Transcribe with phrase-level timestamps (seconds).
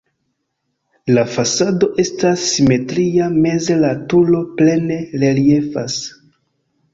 [1.17, 6.01] La fasado estas simetria, meze la turo plene reliefas.